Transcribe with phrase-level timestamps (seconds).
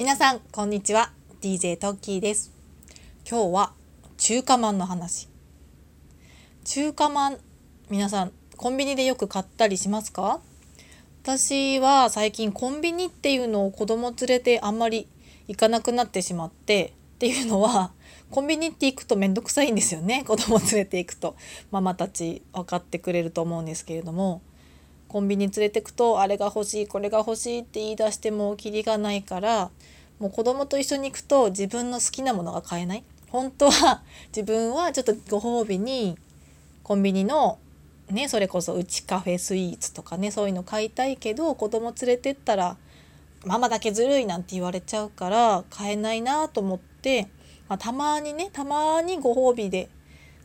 [0.00, 1.12] 皆さんこんにちは。
[1.42, 2.54] DJ トッキーです。
[3.30, 3.74] 今日は
[4.16, 5.28] 中華まんの話。
[6.64, 7.36] 中華まん
[7.90, 10.40] 皆さんコンビニでよく買ったりしますか？
[11.22, 15.06] 私は最近コンビニっていうのを子供連れてあんまり
[15.48, 17.92] 行かなくなってしまってっていうのは
[18.30, 20.24] コンビニって行くと面倒くさいんですよね。
[20.24, 21.36] 子供連れて行くと。
[21.70, 24.40] ママたち分かってくれると思うんですけれども。
[25.10, 29.70] コンビニ連れてくとあれが欲しいこれが欲しいって言い出してもキリがないから
[30.20, 33.02] もう子供と一緒に行くと自分の好きなものが買えない。
[33.28, 34.02] 本当は
[34.34, 36.16] 自分はちょっとご褒美に
[36.84, 37.58] コンビニの
[38.08, 42.76] ねそれこそうちカフェスイーツとかねそういうの買いたいけど子供連れてったら
[43.44, 47.28] ママだけずるいなんて言われちゃうから買えないなと思って、
[47.68, 49.88] まあ、たまにねたまにご褒美で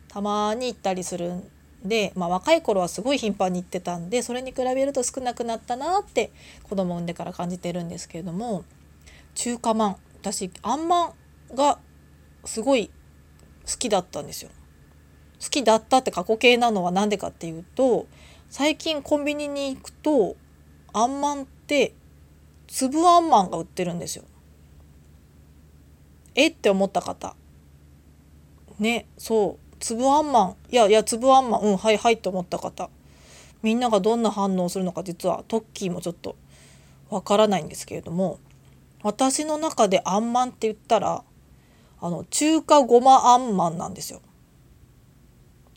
[0.07, 1.51] たまに行ったりするん
[1.85, 6.31] で、まあ、若い頃はすごい頻繁に行ってたんでそれに比べると少なくなったなって
[6.63, 8.65] 子供産んでから感じてるんですけれども
[9.35, 11.13] 中華まん私あんまん
[11.53, 11.79] が
[12.45, 12.89] すごい
[13.65, 14.51] 好きだったんですよ。
[15.43, 18.07] 好きだったって過去形なのは何でかっていうと
[18.49, 20.35] 最近コンビニに行くと
[20.93, 21.93] あんまんって
[22.67, 24.23] 粒あんまんが売ってるんですよ。
[26.35, 27.35] えって思った方
[28.79, 30.55] ねそう粒あんまん。
[30.71, 31.61] いやいや粒あんまん。
[31.61, 32.89] うんはいはいって思った方。
[33.61, 36.35] みんながどんな反応をするのか実はトッキーもちょっと
[37.09, 38.39] わからないんですけれども
[39.01, 41.23] 私の中であんまんって言ったら
[41.99, 44.21] あの中華ごまあんまんなんですよ。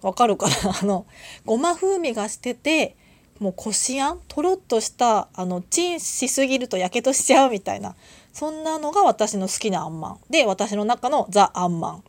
[0.03, 0.55] わかるかな？
[0.83, 1.07] あの
[1.47, 2.97] ごま風味がしてて
[3.41, 4.21] もうこしあん？
[4.29, 7.97] とろっとしたあのチンしすぎるとやけどしちゃうみたいな
[8.33, 10.21] そんなのが私の好きなあんまん。
[10.29, 12.05] で私の中のザあんまん。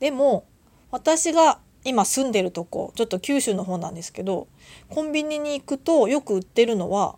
[0.00, 0.44] でも
[0.90, 4.48] 私が今住んでるとこちょっと九州の方なんですけど
[4.88, 7.16] コンビニに行くとよく売ってるのは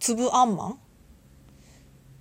[0.00, 0.78] 粒あんまん？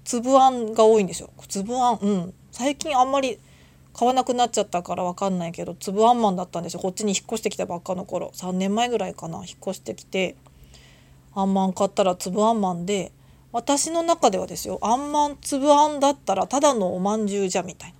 [0.03, 1.29] 粒あんが多いんですよ。
[1.47, 2.33] 粒あんうん。
[2.51, 3.39] 最近あんまり
[3.93, 6.79] 買わなくなっちゃったから分かんないけど粒あんまんだったんですよ。
[6.79, 8.31] こっちに引っ越してきたばっかの頃。
[8.33, 9.39] 3年前ぐらいかな。
[9.39, 10.35] 引っ越してきて
[11.33, 13.11] あんまん買ったら粒あんまんで
[13.51, 14.79] 私の中ではですよ。
[14.81, 17.96] あんまん粒あんだったらただのおまんじゅうじゃみたいな。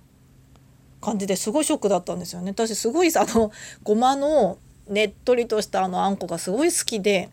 [1.00, 2.50] 感じですごいショックだったんですよね。
[2.50, 7.30] 私すごいあの ごまのねっとりとしたあのあんこがすごい好きで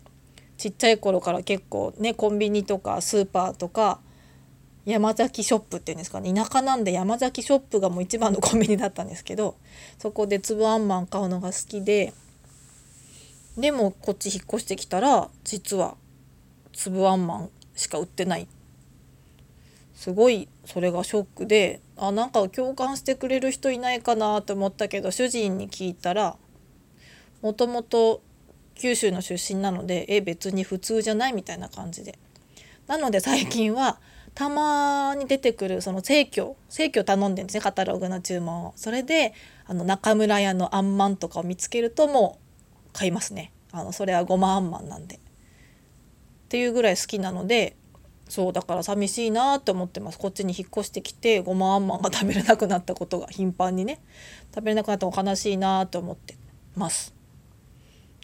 [0.56, 4.00] ちっちゃい頃から結構ねコンビニとかスーパーとか
[4.84, 6.32] 山崎ショップっていうんですかね。
[6.32, 9.56] 田舎なんで山崎ショップがもう一番のコンビニだったんですけど
[9.98, 12.12] そこで粒あんまん買うのが好きで
[13.56, 15.96] でもこっち引っ越してきたら実は
[16.72, 18.46] 粒あんまんしか売ってない。
[19.96, 26.36] すごいそれがショックであなんか共感してくれる人いないかなと思ったけど主人に聞いたら
[27.40, 28.20] もともと
[28.74, 32.18] 九州の出身なのでえ別に普通じゃないみたいな感じで。
[32.86, 33.98] なので最近は
[34.34, 38.72] たまに出てくるその生協生協頼んでるんですねカタログの注文を。
[38.76, 39.32] それで
[39.64, 42.38] あの中村屋のあんまんとかを見つけるとも
[42.86, 43.50] う買いますね。
[43.72, 45.16] あのそれはごまあんまんなんで。
[45.16, 45.18] っ
[46.48, 47.76] ていうぐらい好きなので
[48.28, 50.18] そうだから寂しいなって思ってます。
[50.18, 54.00] こっちに引っ越してきてごまあんまんが食べれなくなったことが頻繁にね。
[54.54, 56.36] 食べれなくなったの悲しいなって思って
[56.74, 57.14] ます。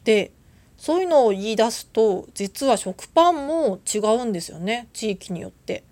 [0.05, 0.33] で
[0.77, 4.89] そういうのを言い出すと実は食パンも違うんですよね。
[4.93, 5.85] 地域によって。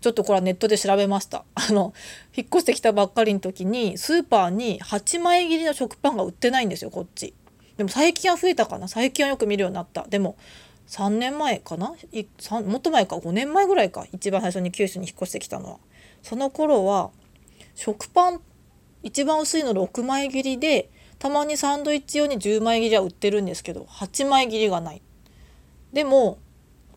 [0.00, 1.44] ちょっとこれはネットで調べました。
[1.54, 1.92] あの
[2.34, 7.34] 引っ越してきたばっかりの時にスーパーに8枚切りの食パンが売ってないんですよこっち。
[7.76, 8.88] でも最近は増えたかな。
[8.88, 10.06] 最近はよく見るようになった。
[10.08, 10.36] でも
[10.86, 11.94] 3年前かな？
[12.64, 14.06] もっと前か？5年前ぐらいか？
[14.12, 15.78] 一番最初に九州に引っ越してきたのは。
[16.22, 17.10] その頃は
[17.74, 18.40] 食パン
[19.02, 25.02] 一番薄いの6枚切りでたまにサンドイッチ用に10枚切りは売ってるんですけど8枚切りがない。
[25.92, 26.38] でも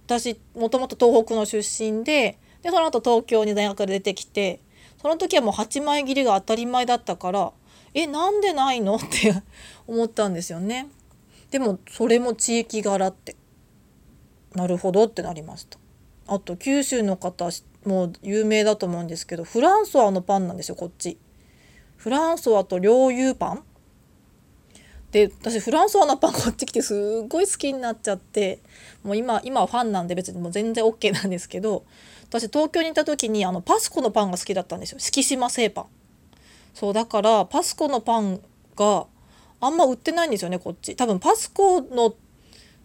[0.06, 4.59] 私もともと東北の出身ででその後東京に大学で出てきて
[5.01, 7.51] その時はもう8枚切りが当たり前だったから
[7.94, 8.95] えなんでないの？
[8.95, 9.33] って
[9.88, 10.88] 思ったんですよね。
[11.51, 13.35] でもそれも地域柄って。
[14.59, 15.79] なるほどってなりました。
[16.27, 17.49] あと九州の方
[17.85, 21.17] もう有名だと思うんですけどフランソワのパンなんですよこっち。
[21.95, 23.63] フランソワと両乳パン
[25.11, 28.59] で私フランソワのパンこっち来てすっごい好きになっちゃって
[29.03, 31.85] もう今今はファンなんで別にもう全然 OK なんですけど
[32.27, 35.85] 私東京にいた時にあのパスコのパンが好きだったんですよ敷島製パン
[36.73, 38.41] そうだからパスコのパン
[38.75, 39.07] が
[39.62, 42.13] あんま売ってないんですよねこっち多分パスコの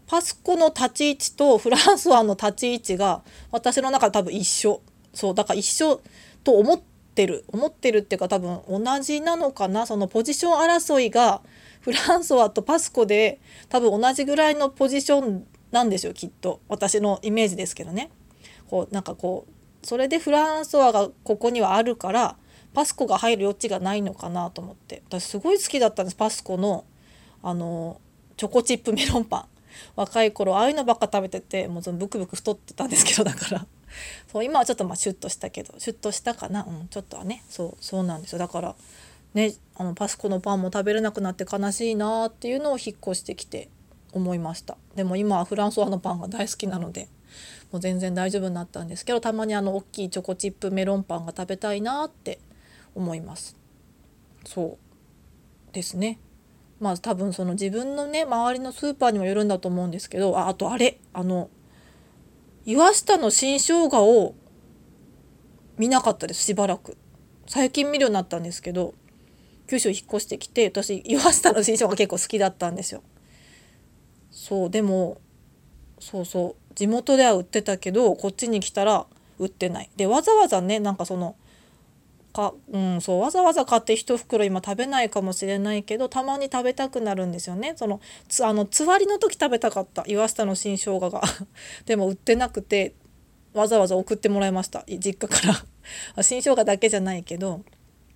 [0.07, 4.81] パスコの立ち位置とフランスワの立ち位置が私の中で多分一緒。
[5.13, 6.01] そうだから一緒
[6.43, 6.81] と思っ
[7.15, 7.45] てる。
[7.47, 9.85] 思ってるっていうか多分同じなのかな。
[9.87, 11.41] そのポジション争いが
[11.81, 16.59] フランソワとパスコで多分同じぐらいのポジションなんですよきっと。
[16.67, 18.11] 私のイメージですけどね。
[18.69, 22.37] こうなんかこうそれでフランソワがここにはあるから
[22.73, 25.01] パスコが入る余地がないのかなと思って。
[25.07, 26.85] 私すごい好きだったんですパスコの
[27.41, 28.01] あの
[28.37, 29.54] チョコチップメロンパン。
[29.95, 33.65] 若い頃ああいうのばっか食べててもうそのブクブク太ってたんですけどだから。
[34.31, 36.65] そう今はちょっとまあシュッとしたけどシュッとしたかな？
[36.67, 37.43] うんちょっとはね。
[37.49, 38.39] そうそうなんですよ。
[38.39, 38.75] だから
[39.33, 43.69] ねあのパスコのパンも食べれなくなって悲しいなっていうのを引っ越してきて
[44.11, 44.77] 思いました。
[44.95, 47.07] でも今はフランソワのパンが大好きなので
[47.71, 52.39] もう全然大丈夫になったんですけどたまにあの大きいチョコチップメロンパンが食べたいなって
[52.95, 53.55] 思います。
[54.45, 54.77] そ
[55.71, 56.19] うですね。
[56.79, 61.49] まあ多分その自分のね周りのスーパーにもよるんだと思うんですけどああとあれあの
[62.65, 64.35] 岩下の新生姜を
[65.77, 66.97] 見なかったですしばらく。
[67.47, 68.95] 最近見るようになったんですけど
[69.67, 73.03] 九州引っ越してきて私岩下の新生姜結構好きだったんですよ。
[74.31, 75.21] そうでも
[75.99, 79.05] そうそう地元では売ってたけどこっちに来たら
[79.37, 79.89] 売ってない。
[79.95, 81.35] でわざわざねなんかその
[82.35, 87.73] かうんそうわざわざ買って1袋今食べないかもしれないけどたまに食べたくなるんですよね。
[87.77, 90.03] そのつあのつわりの時食べたかった。
[90.05, 91.21] 岩下の新生姜が。
[91.87, 92.93] でも売ってなくて
[93.53, 94.83] わざわざ送ってもらいました。
[94.87, 95.65] 実家から。
[96.23, 97.61] 新生姜だけじゃないけど。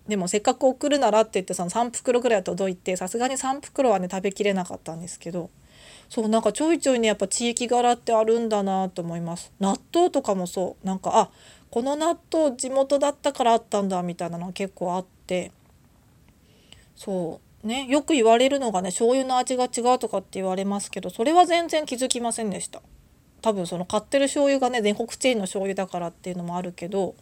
[0.10, 5.50] でもせっかく送るならって言ってその3袋ぐらい届いてさすがに3袋はね食べきれなかったんですけど。
[6.10, 9.52] そうなんかちょいちょいねやっぱ地域柄ってあるんだなと思います。
[9.60, 10.86] 納豆とかもそう。
[10.86, 11.30] なんかあ
[11.70, 15.52] この納豆地元だったからあったんだみたいなのが結構あって。
[16.96, 22.82] そうねよく言われるのがね醤油の味が違うとかって言われますけどそれは全然気づきませんでした。
[23.42, 27.16] 多分その買ってる醤油がね全国チェーンの醤油だからっていうのもあるけど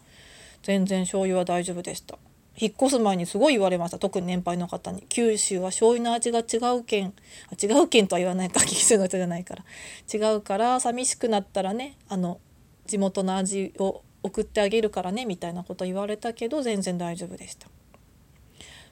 [0.64, 2.18] 全然醤油は大丈夫でした。
[2.60, 4.00] 引っ越す前にすごい言われました。
[4.00, 5.04] 特に年配の方に。
[5.10, 7.14] 九州は醤油の味が違う県。
[7.62, 8.62] 違う県とは言わないか。
[8.62, 9.64] 九州の人じゃないから。
[10.12, 12.40] 違うから寂しくなったらねあの
[12.88, 17.68] 地元の味を送ってあげるからねみたいなこと言われたけど全然大丈夫でした。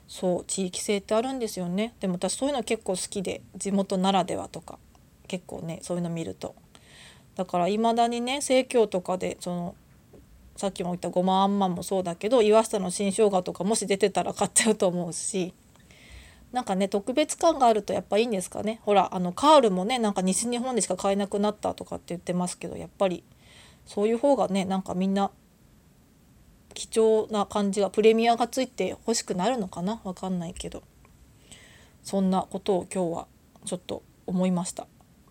[0.08, 1.96] そう地域性ってあるんですよね。
[2.00, 4.78] でも私そういうの結構好きで地元ならではとか
[5.28, 6.54] 結構ねそういうの見ると。
[7.36, 9.76] だからいまだにね生協とかでその
[10.56, 15.54] さっきも言ったごまあんまんもそうだけど岩下の新生姜とかもし出てたら買っちゃうと思うし。
[16.52, 18.80] なんかね特別感があるとやっぱいいんですかね。
[18.84, 23.26] ほらあのカールもねなんか西日本でしか買えなくなったとかって言ってますけどやっぱり
[23.86, 25.32] そういう方がねなんかみんな
[26.74, 30.00] 貴重な感じがプレミアがついて欲しくなるのかな？
[30.06, 30.84] わかんないけど。
[32.04, 33.28] そんなことを今日は
[33.66, 34.88] ちょっと思いました。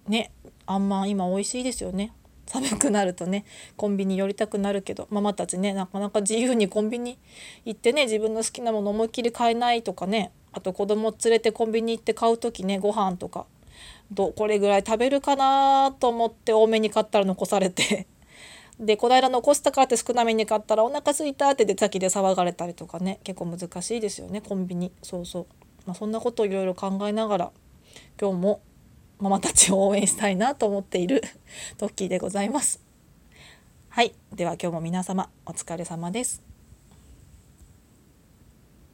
[0.06, 0.30] ね
[0.66, 2.12] あんまん今美味しいですよね。
[2.46, 3.44] 寒くなるとね
[3.76, 7.18] コンビニ寄りたくなるけどママたちねなかなか自由にコンビニ
[7.64, 13.46] 行ってね自分の好きなもの思いっきり買えないとかねあと子供連れてコンビニ行って買う時ねご飯とか
[14.10, 18.06] どこれぐらい食べるかなと思って多めに買ったら残されて。
[18.80, 24.90] でこの間残したからって少なめに買ったらお腹すいたって出先で騒がれたりとかね結構難しいですよねコンビニ。
[25.00, 25.46] そうそう、
[25.86, 27.50] まあ、そんなことをいろいろ考えながら
[28.20, 28.60] 今日も
[29.18, 31.22] ママたちを応援したいなと思っている
[31.78, 32.80] トッキーでございます。
[33.88, 34.14] はい。
[34.34, 36.53] では今日も皆様お疲れ様です。